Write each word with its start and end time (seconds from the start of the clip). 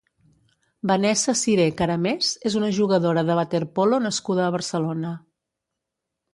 Vanessa 0.91 1.35
Siré 1.41 1.67
Caramés 1.81 2.31
és 2.51 2.57
una 2.61 2.71
jugadora 2.79 3.27
de 3.29 3.37
waterpolo 3.43 4.03
nascuda 4.09 4.49
a 4.49 4.59
Barcelona. 4.59 5.17